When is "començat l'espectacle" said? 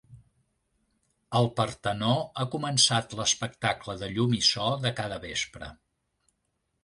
2.55-3.95